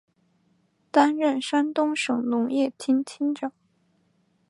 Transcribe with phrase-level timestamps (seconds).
[0.89, 3.53] 担任山东省农业厅厅长。